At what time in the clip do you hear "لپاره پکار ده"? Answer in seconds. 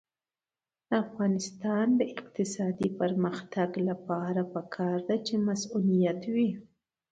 3.89-5.15